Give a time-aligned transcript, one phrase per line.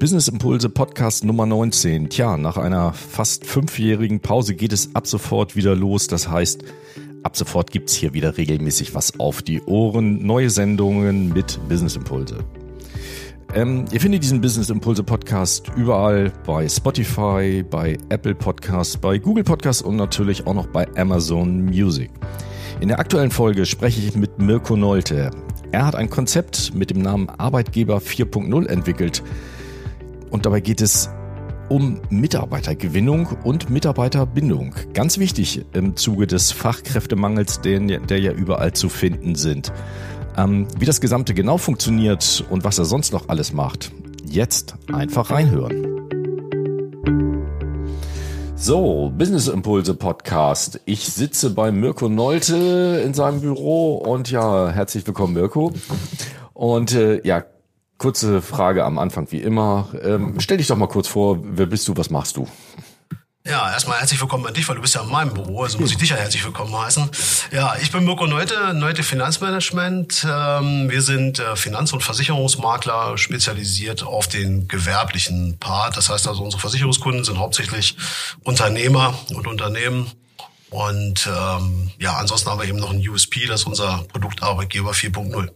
[0.00, 2.08] Business Impulse Podcast Nummer 19.
[2.08, 6.06] Tja, nach einer fast fünfjährigen Pause geht es ab sofort wieder los.
[6.06, 6.64] Das heißt,
[7.22, 10.24] ab sofort gibt's hier wieder regelmäßig was auf die Ohren.
[10.24, 12.38] Neue Sendungen mit Business Impulse.
[13.54, 19.44] Ähm, ihr findet diesen Business Impulse Podcast überall bei Spotify, bei Apple Podcasts, bei Google
[19.44, 22.10] Podcasts und natürlich auch noch bei Amazon Music.
[22.80, 25.30] In der aktuellen Folge spreche ich mit Mirko Nolte.
[25.72, 29.22] Er hat ein Konzept mit dem Namen Arbeitgeber 4.0 entwickelt.
[30.30, 31.10] Und dabei geht es
[31.68, 34.74] um Mitarbeitergewinnung und Mitarbeiterbindung.
[34.92, 39.72] Ganz wichtig im Zuge des Fachkräftemangels, der, der ja überall zu finden sind.
[40.36, 43.92] Ähm, wie das Gesamte genau funktioniert und was er sonst noch alles macht,
[44.24, 45.86] jetzt einfach reinhören.
[48.56, 50.80] So, Business Impulse Podcast.
[50.84, 55.72] Ich sitze bei Mirko Nolte in seinem Büro und ja, herzlich willkommen Mirko.
[56.52, 57.44] Und äh, ja,
[58.00, 59.88] kurze Frage am Anfang wie immer.
[60.02, 62.48] Ähm, stell dich doch mal kurz vor, wer bist du, was machst du?
[63.46, 65.90] Ja, erstmal herzlich willkommen an dich, weil du bist ja in meinem Büro, also muss
[65.90, 67.10] ich dich ja herzlich willkommen heißen.
[67.52, 70.26] Ja, ich bin Mirko Neute, Neute Finanzmanagement.
[70.28, 75.96] Ähm, wir sind äh, Finanz- und Versicherungsmakler, spezialisiert auf den gewerblichen Part.
[75.96, 77.96] Das heißt also, unsere Versicherungskunden sind hauptsächlich
[78.44, 80.10] Unternehmer und Unternehmen.
[80.70, 85.50] Und ähm, ja, ansonsten haben wir eben noch ein USP, das ist unser Produktarbeitgeber 4.0.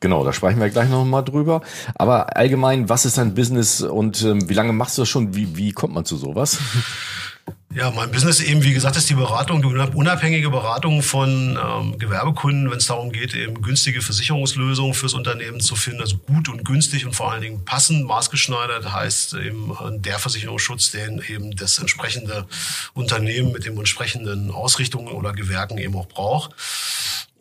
[0.00, 1.62] Genau, da sprechen wir gleich noch mal drüber.
[1.94, 5.34] Aber allgemein, was ist dein Business und ähm, wie lange machst du das schon?
[5.34, 6.58] Wie, wie kommt man zu sowas?
[7.74, 12.70] Ja, mein Business eben, wie gesagt, ist die Beratung, die unabhängige Beratung von ähm, Gewerbekunden,
[12.70, 17.04] wenn es darum geht, eben günstige Versicherungslösungen fürs Unternehmen zu finden, also gut und günstig
[17.04, 22.46] und vor allen Dingen passend, maßgeschneidert, heißt eben äh, der Versicherungsschutz, den eben das entsprechende
[22.94, 26.54] Unternehmen mit dem entsprechenden Ausrichtungen oder Gewerken eben auch braucht.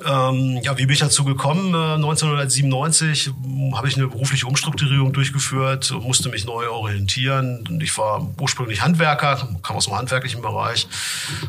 [0.06, 1.74] Ähm, ja, wie bin ich dazu gekommen?
[1.74, 3.32] Äh, 1997
[3.74, 7.80] habe ich eine berufliche Umstrukturierung durchgeführt, musste mich neu orientieren.
[7.82, 10.88] Ich war ursprünglich Handwerker, kam aus dem handwerklichen Bereich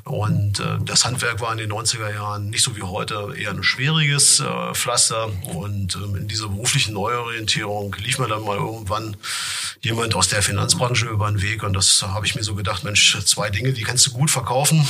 [0.04, 3.62] und äh, das Handwerk war in den 90er Jahren nicht so wie heute eher ein
[3.62, 9.14] schwieriges äh, Pflaster und ähm, in dieser beruflichen Neuorientierung lief mir dann mal irgendwann
[9.82, 13.18] jemand aus der Finanzbranche über den Weg und das habe ich mir so gedacht, Mensch,
[13.26, 14.88] zwei Dinge, die kannst du gut verkaufen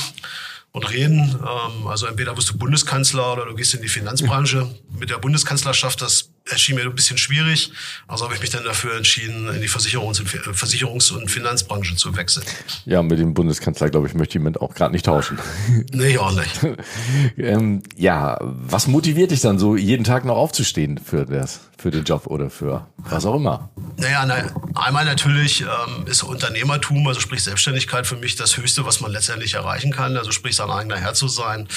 [0.71, 1.35] und reden.
[1.39, 4.69] Ähm, also entweder wirst du Bundeskanzler oder du gehst in die Finanzbranche.
[4.97, 7.71] Mit der Bundeskanzlerschaft, das erschien mir ein bisschen schwierig.
[8.07, 12.15] Also habe ich mich dann dafür entschieden, in die Versicherungs- und, Versicherungs und Finanzbranche zu
[12.15, 12.45] wechseln.
[12.85, 15.39] Ja, mit dem Bundeskanzler, glaube ich, möchte ich mit auch gerade nicht tauschen.
[15.91, 16.59] nee, auch nicht.
[17.37, 22.03] ähm, ja, was motiviert dich dann so, jeden Tag noch aufzustehen für das, für den
[22.03, 23.69] Job oder für was auch immer?
[23.97, 29.01] Naja, na, einmal natürlich ähm, ist Unternehmertum, also sprich Selbstständigkeit für mich das Höchste, was
[29.01, 30.17] man letztendlich erreichen kann.
[30.17, 31.67] Also sprich sein eigener Herr zu sein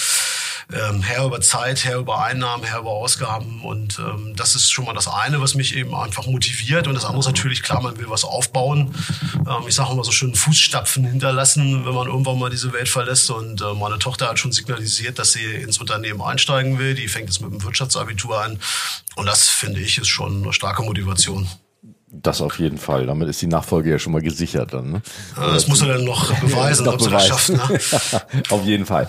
[0.72, 3.62] ähm, Herr über Zeit, Herr über Einnahmen, Herr über Ausgaben.
[3.62, 6.86] Und ähm, das ist schon mal das eine, was mich eben einfach motiviert.
[6.86, 8.94] Und das andere ist natürlich klar, man will was aufbauen.
[9.34, 13.30] Ähm, ich sage immer so schön Fußstapfen hinterlassen, wenn man irgendwann mal diese Welt verlässt.
[13.30, 16.94] Und äh, meine Tochter hat schon signalisiert, dass sie ins Unternehmen einsteigen will.
[16.94, 18.58] Die fängt jetzt mit dem Wirtschaftsabitur an.
[19.16, 21.48] Und das finde ich ist schon eine starke Motivation.
[22.14, 23.06] Das auf jeden Fall.
[23.06, 24.92] Damit ist die Nachfolge ja schon mal gesichert dann.
[24.92, 25.02] Ne?
[25.34, 27.48] Ja, das muss er dann noch beweisen, ob sie das schafft.
[27.48, 27.60] Ne?
[28.50, 29.08] auf jeden Fall.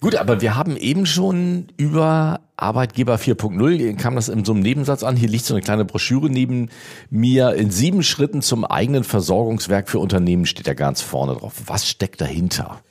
[0.00, 5.02] Gut, aber wir haben eben schon über Arbeitgeber 4.0 kam das in so einem Nebensatz
[5.02, 5.16] an.
[5.16, 6.70] Hier liegt so eine kleine Broschüre neben
[7.10, 7.54] mir.
[7.54, 11.54] In sieben Schritten zum eigenen Versorgungswerk für Unternehmen steht da ganz vorne drauf.
[11.66, 12.82] Was steckt dahinter?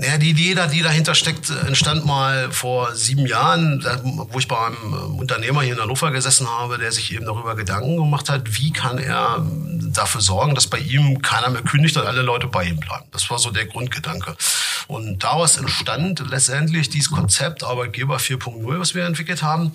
[0.00, 3.84] Ja, die Idee, die dahinter steckt, entstand mal vor sieben Jahren,
[4.30, 7.56] wo ich bei einem ähm, Unternehmer hier in Hannover gesessen habe, der sich eben darüber
[7.56, 11.96] Gedanken gemacht hat, wie kann er ähm, dafür sorgen, dass bei ihm keiner mehr kündigt
[11.96, 13.06] und alle Leute bei ihm bleiben.
[13.10, 14.36] Das war so der Grundgedanke.
[14.88, 19.72] Und daraus entstand letztendlich dieses Konzept Arbeitgeber 4.0, was wir entwickelt haben,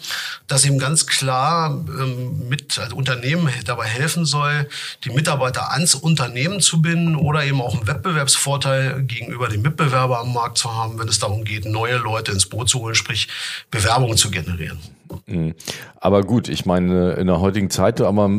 [0.47, 4.68] das eben ganz klar ähm, mit also Unternehmen dabei helfen soll,
[5.06, 10.19] die Mitarbeiter ans Unternehmen zu binden oder eben auch einen Wettbewerbsvorteil gegenüber den Mitbewerbern Bewerber
[10.19, 13.28] am Markt zu haben, wenn es darum geht, neue Leute ins Boot zu holen, sprich
[13.69, 14.80] Bewerbungen zu generieren.
[15.28, 15.53] Mhm.
[16.00, 18.30] Aber gut, ich meine, in der heutigen Zeit, aber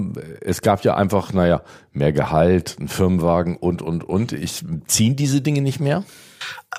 [0.40, 1.62] es gab ja einfach, naja,
[1.92, 4.32] mehr Gehalt, ein Firmenwagen und, und, und.
[4.32, 6.02] Ich, ziehen diese Dinge nicht mehr?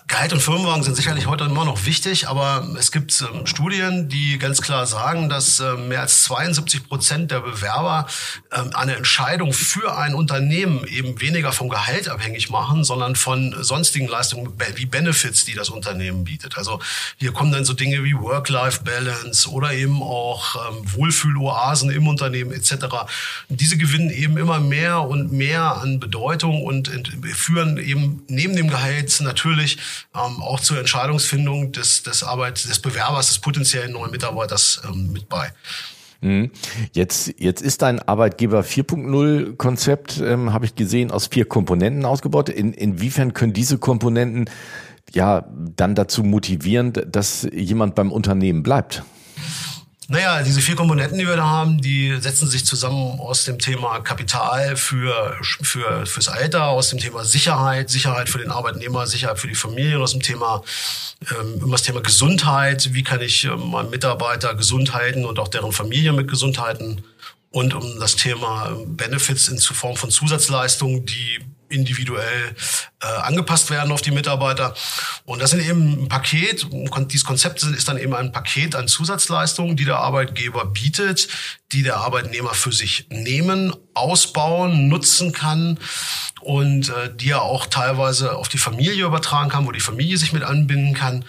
[0.08, 4.38] Gehalt und Firmenwagen sind sicherlich heute immer noch wichtig, aber es gibt ähm, Studien, die
[4.38, 8.06] ganz klar sagen, dass ähm, mehr als 72 Prozent der Bewerber
[8.52, 14.08] ähm, eine Entscheidung für ein Unternehmen eben weniger vom Gehalt abhängig machen, sondern von sonstigen
[14.08, 16.56] Leistungen wie Benefits, die das Unternehmen bietet.
[16.58, 16.80] Also
[17.18, 22.86] hier kommen dann so Dinge wie Work-Life-Balance oder eben auch ähm, Wohlfühloasen im Unternehmen etc.
[23.50, 26.92] Diese gewinnen eben immer mehr und mehr an Bedeutung und
[27.34, 33.28] führen eben neben dem Gehalt natürlich ähm, auch zur Entscheidungsfindung des, des Arbeit, des Bewerbers,
[33.28, 35.52] des potenziellen neuen Mitarbeiters ähm, mit bei.
[36.22, 36.52] Mhm.
[36.94, 42.50] Jetzt, jetzt ist dein Arbeitgeber 4.0 Konzept, ähm, habe ich gesehen, aus vier Komponenten ausgebaut.
[42.50, 44.50] In, inwiefern können diese Komponenten
[45.14, 49.04] ja dann dazu motivieren, dass jemand beim Unternehmen bleibt?
[50.08, 54.02] Naja, diese vier Komponenten, die wir da haben, die setzen sich zusammen aus dem Thema
[54.02, 59.48] Kapital für, für, fürs Alter, aus dem Thema Sicherheit, Sicherheit für den Arbeitnehmer, Sicherheit für
[59.48, 60.62] die Familie, aus dem Thema,
[61.32, 62.94] ähm, das Thema Gesundheit.
[62.94, 67.04] Wie kann ich ähm, meinen Mitarbeiter gesund halten und auch deren Familie mit Gesundheit halten?
[67.50, 72.56] Und um das Thema Benefits in Form von Zusatzleistungen, die individuell
[73.02, 74.74] äh, angepasst werden auf die Mitarbeiter.
[75.26, 76.68] Und das sind eben ein Paket,
[77.12, 81.28] dieses Konzept ist dann eben ein Paket an Zusatzleistungen, die der Arbeitgeber bietet,
[81.72, 85.80] die der Arbeitnehmer für sich nehmen, ausbauen, nutzen kann
[86.42, 90.34] und äh, die er auch teilweise auf die Familie übertragen kann, wo die Familie sich
[90.34, 91.26] mit anbinden kann,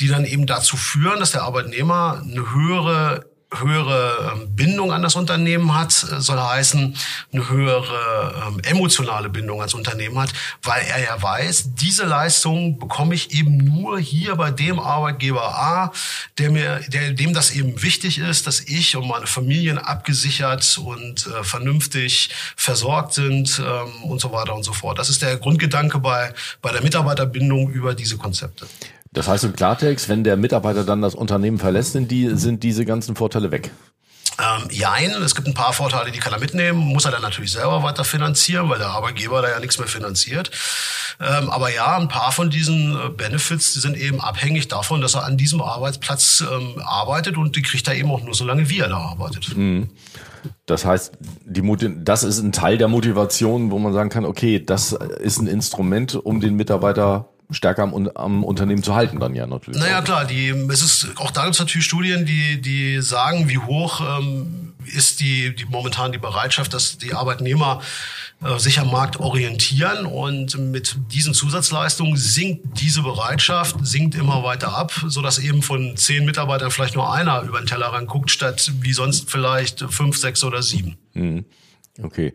[0.00, 5.14] die dann eben dazu führen, dass der Arbeitnehmer eine höhere höhere ähm, Bindung an das
[5.14, 6.96] Unternehmen hat, äh, soll heißen,
[7.32, 10.32] eine höhere ähm, emotionale Bindung ans Unternehmen hat,
[10.62, 15.92] weil er ja weiß, diese Leistung bekomme ich eben nur hier bei dem Arbeitgeber A,
[16.38, 21.26] der mir, der, dem das eben wichtig ist, dass ich und meine Familien abgesichert und
[21.26, 24.98] äh, vernünftig versorgt sind ähm, und so weiter und so fort.
[24.98, 28.66] Das ist der Grundgedanke bei, bei der Mitarbeiterbindung über diese Konzepte.
[29.16, 32.84] Das heißt im Klartext, wenn der Mitarbeiter dann das Unternehmen verlässt, sind, die, sind diese
[32.84, 33.70] ganzen Vorteile weg.
[34.38, 37.52] Ähm, jein, es gibt ein paar Vorteile, die kann er mitnehmen, muss er dann natürlich
[37.52, 40.50] selber weiter finanzieren, weil der Arbeitgeber da ja nichts mehr finanziert.
[41.18, 45.14] Ähm, aber ja, ein paar von diesen äh, Benefits, die sind eben abhängig davon, dass
[45.14, 48.68] er an diesem Arbeitsplatz ähm, arbeitet und die kriegt er eben auch nur so lange,
[48.68, 49.56] wie er da arbeitet.
[49.56, 49.88] Mhm.
[50.66, 51.14] Das heißt,
[51.46, 51.62] die
[52.04, 56.16] das ist ein Teil der Motivation, wo man sagen kann, okay, das ist ein Instrument,
[56.16, 59.80] um den Mitarbeiter stärker am, am Unternehmen zu halten dann ja natürlich.
[59.80, 63.58] Naja klar, die, es ist, auch da gibt es natürlich Studien, die, die sagen, wie
[63.58, 67.80] hoch ähm, ist die, die momentan die Bereitschaft, dass die Arbeitnehmer
[68.42, 74.76] äh, sich am Markt orientieren und mit diesen Zusatzleistungen sinkt diese Bereitschaft, sinkt immer weiter
[74.76, 78.72] ab, so dass eben von zehn Mitarbeitern vielleicht nur einer über den Tellerrand guckt, statt
[78.80, 80.96] wie sonst vielleicht fünf, sechs oder sieben.
[81.14, 81.44] Mhm.
[82.02, 82.34] Okay.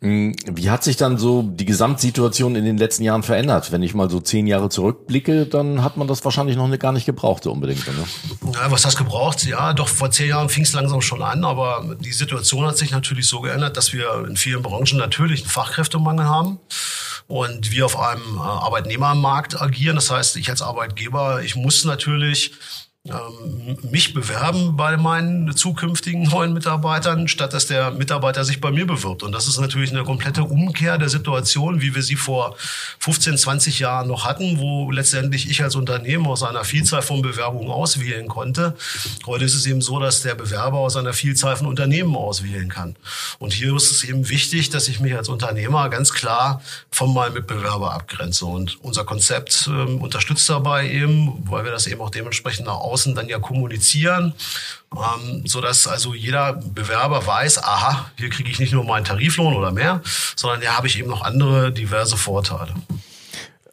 [0.00, 3.72] Hm, wie hat sich dann so die Gesamtsituation in den letzten Jahren verändert?
[3.72, 7.06] Wenn ich mal so zehn Jahre zurückblicke, dann hat man das wahrscheinlich noch gar nicht
[7.06, 7.86] gebraucht so unbedingt.
[7.86, 8.52] Ne?
[8.54, 9.44] Ja, was heißt gebraucht?
[9.44, 12.92] Ja, doch vor zehn Jahren fing es langsam schon an, aber die Situation hat sich
[12.92, 16.60] natürlich so geändert, dass wir in vielen Branchen natürlich einen Fachkräftemangel haben
[17.26, 19.96] und wir auf einem äh, Arbeitnehmermarkt agieren.
[19.96, 22.52] Das heißt, ich als Arbeitgeber, ich muss natürlich
[23.08, 28.86] ähm, mich bewerben bei meinen zukünftigen neuen Mitarbeitern, statt dass der Mitarbeiter sich bei mir
[28.86, 29.22] bewirbt.
[29.22, 32.56] Und das ist natürlich eine komplette Umkehr der Situation, wie wir sie vor
[32.98, 37.70] 15, 20 Jahren noch hatten, wo letztendlich ich als Unternehmen aus einer Vielzahl von Bewerbungen
[37.70, 38.76] auswählen konnte.
[39.26, 42.96] Heute ist es eben so, dass der Bewerber aus einer Vielzahl von Unternehmen auswählen kann.
[43.38, 46.60] Und hier ist es eben wichtig, dass ich mich als Unternehmer ganz klar
[46.90, 48.46] von meinem Mitbewerber abgrenze.
[48.46, 52.95] Und unser Konzept äh, unterstützt dabei eben, weil wir das eben auch dementsprechend nach außen
[53.04, 54.34] dann ja kommunizieren,
[54.94, 59.54] ähm, so dass also jeder Bewerber weiß, aha, hier kriege ich nicht nur meinen Tariflohn
[59.54, 60.02] oder mehr,
[60.34, 62.74] sondern hier habe ich eben noch andere diverse Vorteile.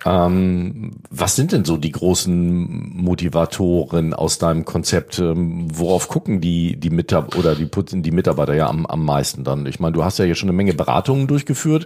[0.05, 5.19] Ähm, was sind denn so die großen Motivatoren aus deinem Konzept?
[5.19, 7.69] Ähm, worauf gucken die, die Mitarbeiter oder die,
[8.01, 9.65] die Mitarbeiter ja am, am meisten dann?
[9.65, 11.85] Ich meine, du hast ja hier schon eine Menge Beratungen durchgeführt.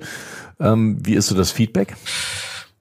[0.59, 1.95] Ähm, wie ist so das Feedback?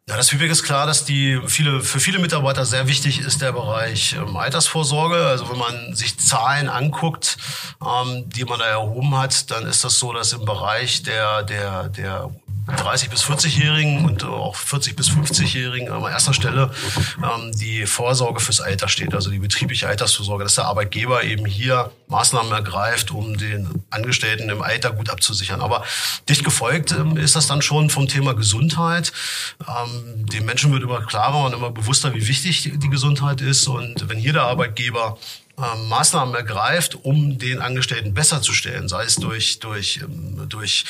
[0.09, 3.51] Ja, das Feedback ist klar, dass die viele, für viele Mitarbeiter sehr wichtig ist der
[3.51, 5.27] Bereich ähm, Altersvorsorge.
[5.27, 7.37] Also wenn man sich Zahlen anguckt,
[7.85, 11.89] ähm, die man da erhoben hat, dann ist das so, dass im Bereich der, der,
[11.89, 12.31] der
[12.67, 16.71] 30 bis 40-Jährigen und auch 40 bis 50-Jährigen an erster Stelle
[17.19, 21.93] ähm, die Vorsorge fürs Alter steht, also die betriebliche Altersvorsorge, dass der Arbeitgeber eben hier
[22.09, 25.61] Maßnahmen ergreift, um den Angestellten im Alter gut abzusichern.
[25.61, 25.85] Aber
[26.29, 29.13] dicht gefolgt ähm, ist das dann schon vom Thema Gesundheit.
[29.61, 33.69] Ähm, den Menschen wird immer klarer und immer bewusster, wie wichtig die Gesundheit ist.
[33.69, 35.19] Und wenn hier der Arbeitgeber
[35.59, 40.85] ähm, Maßnahmen ergreift, um den Angestellten besser zu stellen, sei es durch, durch, ähm, durch,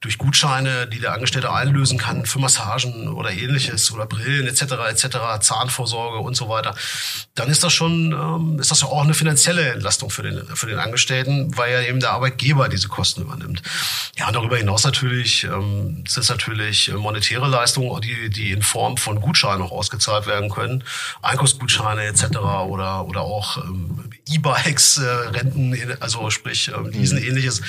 [0.00, 4.62] durch Gutscheine, die der Angestellte einlösen kann für Massagen oder ähnliches oder Brillen etc.
[4.90, 5.18] etc.
[5.40, 6.74] Zahnvorsorge und so weiter,
[7.36, 10.66] dann ist das schon ähm, ist das ja auch eine finanzielle Entlastung für den für
[10.66, 13.62] den Angestellten, weil ja eben der Arbeitgeber diese Kosten übernimmt.
[14.16, 18.96] Ja, und darüber hinaus natürlich ähm, sind es natürlich monetäre Leistungen, die die in Form
[18.96, 20.82] von Gutscheinen auch ausgezahlt werden können,
[21.22, 22.38] Einkaufsgutscheine etc.
[22.66, 27.24] oder oder auch ähm, E-Bikes, äh, Renten, also sprich äh, diesen mhm.
[27.24, 27.62] ähnliches.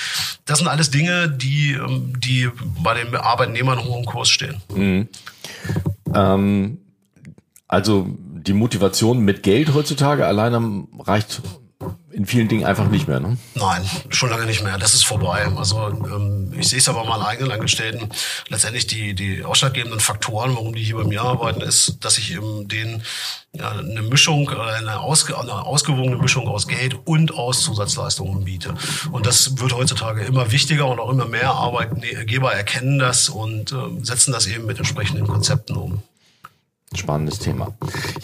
[0.46, 2.50] Das sind alles Dinge, die, ähm, die
[2.84, 4.62] bei den Arbeitnehmern hoch im Kurs stehen.
[4.74, 5.08] Mhm.
[6.13, 6.77] Ähm,
[7.67, 11.41] also die Motivation mit Geld heutzutage alleine reicht
[12.12, 13.38] in vielen Dingen einfach nicht mehr, ne?
[13.56, 14.78] Nein, schon lange nicht mehr.
[14.78, 15.48] Das ist vorbei.
[15.56, 18.10] Also ähm, ich sehe es aber mal eigenen Angestellten.
[18.48, 22.68] Letztendlich die, die ausschlaggebenden Faktoren, warum die hier bei mir arbeiten, ist, dass ich eben
[22.68, 23.04] denen
[23.51, 28.74] ja, eine Mischung, eine, ausge, eine ausgewogene Mischung aus Geld und aus Zusatzleistungen biete.
[29.12, 33.75] Und das wird heutzutage immer wichtiger und auch immer mehr Arbeitgeber erkennen das und äh,
[34.04, 36.04] setzen das eben mit entsprechenden Konzepten um.
[36.96, 37.74] Spannendes Thema.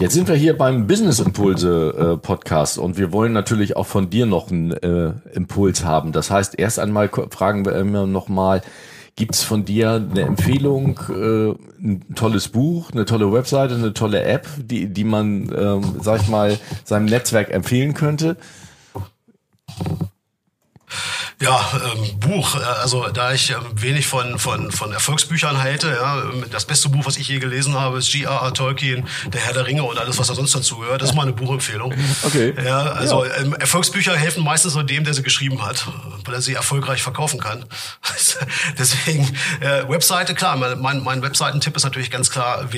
[0.00, 4.10] Jetzt sind wir hier beim Business Impulse äh, Podcast und wir wollen natürlich auch von
[4.10, 6.10] dir noch einen äh, Impuls haben.
[6.10, 8.62] Das heißt, erst einmal fragen wir immer noch mal,
[9.14, 14.48] gibt's von dir eine Empfehlung, äh, ein tolles Buch, eine tolle Webseite, eine tolle App,
[14.58, 18.36] die, die man, ähm, sag ich mal, seinem Netzwerk empfehlen könnte?
[21.40, 22.54] Ja, ähm, Buch.
[22.54, 27.04] Äh, also da ich ähm, wenig von, von, von Erfolgsbüchern halte, ja, das beste Buch,
[27.04, 28.54] was ich je gelesen habe, ist G.R.R.
[28.54, 31.02] Tolkien, Der Herr der Ringe und alles, was da sonst dazu gehört.
[31.02, 31.92] Das ist meine Buchempfehlung.
[32.22, 32.54] Okay.
[32.64, 33.36] Ja, also ja.
[33.36, 35.86] Ähm, Erfolgsbücher helfen meistens nur dem, der sie geschrieben hat,
[36.24, 37.66] weil er sie erfolgreich verkaufen kann.
[38.78, 39.28] Deswegen
[39.60, 42.72] äh, Webseite, klar, mein, mein Webseitentipp ist natürlich ganz klar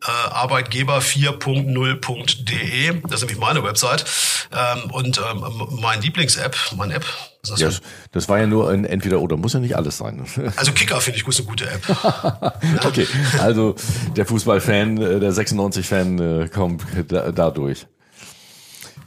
[0.00, 3.00] www.arbeitgeber4.0.de.
[3.02, 4.04] Das ist nämlich meine Website.
[4.52, 5.44] Ähm, und ähm,
[5.80, 7.04] mein Lieblings-App, meine App,
[7.42, 7.70] das, ja,
[8.12, 10.26] das war ja nur ein entweder oder, muss ja nicht alles sein.
[10.56, 11.80] Also Kicker finde ich ist eine gute App.
[12.84, 13.06] okay,
[13.38, 13.76] also
[14.14, 17.86] der Fußballfan, äh, der 96-Fan äh, kommt dadurch.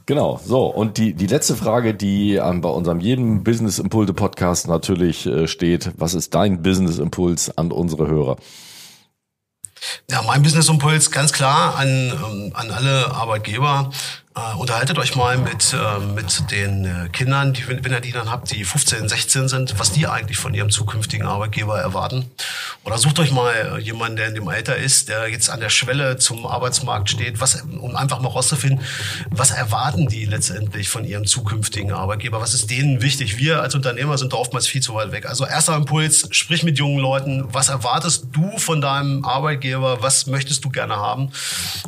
[0.06, 4.66] Genau, so und die, die letzte Frage, die an, bei unserem jedem Business Impulse Podcast
[4.68, 8.36] natürlich äh, steht, was ist dein Business Impuls an unsere Hörer?
[10.10, 13.90] Ja, mein Business Impuls ganz klar an, ähm, an alle Arbeitgeber.
[14.36, 18.32] Äh, unterhaltet euch mal mit, äh, mit den äh, Kindern, die, wenn ihr die dann
[18.32, 22.28] habt, die 15, 16 sind, was die eigentlich von ihrem zukünftigen Arbeitgeber erwarten.
[22.82, 25.68] Oder sucht euch mal äh, jemanden, der in dem Alter ist, der jetzt an der
[25.68, 28.84] Schwelle zum Arbeitsmarkt steht, was, um einfach mal rauszufinden,
[29.30, 32.40] was erwarten die letztendlich von ihrem zukünftigen Arbeitgeber?
[32.40, 33.38] Was ist denen wichtig?
[33.38, 35.26] Wir als Unternehmer sind da oftmals viel zu weit weg.
[35.26, 37.44] Also erster Impuls, sprich mit jungen Leuten.
[37.54, 40.02] Was erwartest du von deinem Arbeitgeber?
[40.02, 41.30] Was möchtest du gerne haben?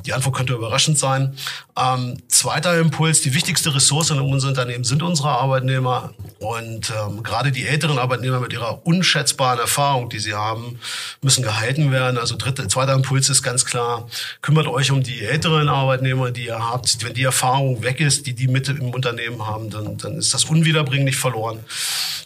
[0.07, 1.35] Die Antwort könnte überraschend sein.
[1.77, 6.13] Ähm, zweiter Impuls, die wichtigste Ressource in unserem Unternehmen sind unsere Arbeitnehmer.
[6.39, 10.79] Und ähm, gerade die älteren Arbeitnehmer mit ihrer unschätzbaren Erfahrung, die sie haben,
[11.23, 12.19] müssen gehalten werden.
[12.19, 14.07] Also dritter, zweiter Impuls ist ganz klar,
[14.43, 17.03] kümmert euch um die älteren Arbeitnehmer, die ihr habt.
[17.03, 20.45] Wenn die Erfahrung weg ist, die die mit im Unternehmen haben, dann, dann ist das
[20.45, 21.61] unwiederbringlich verloren.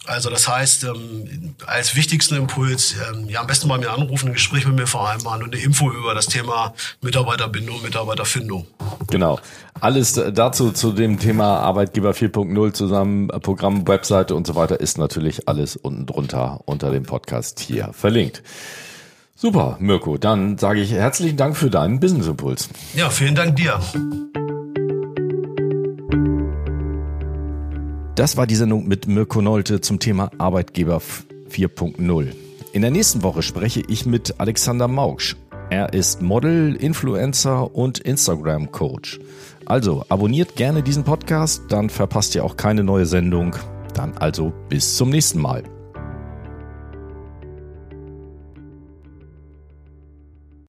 [0.07, 4.33] Also das heißt, ähm, als wichtigsten Impuls, ähm, ja am besten bei mir anrufen, ein
[4.33, 8.67] Gespräch mit mir vereinbaren und eine Info über das Thema Mitarbeiterbindung, Mitarbeiterfindung.
[9.07, 9.39] Genau.
[9.79, 15.47] Alles dazu zu dem Thema Arbeitgeber 4.0 zusammen, Programm, Webseite und so weiter ist natürlich
[15.47, 18.43] alles unten drunter unter dem Podcast hier verlinkt.
[19.35, 20.17] Super, Mirko.
[20.17, 22.69] Dann sage ich herzlichen Dank für deinen Business Impuls.
[22.95, 23.79] Ja, vielen Dank dir.
[28.15, 31.01] Das war die Sendung mit Mirko Nolte zum Thema Arbeitgeber
[31.49, 32.27] 4.0.
[32.73, 35.35] In der nächsten Woche spreche ich mit Alexander Mauksch.
[35.71, 39.21] Er ist Model, Influencer und Instagram-Coach.
[39.65, 43.55] Also abonniert gerne diesen Podcast, dann verpasst ihr auch keine neue Sendung.
[43.93, 45.63] Dann also bis zum nächsten Mal.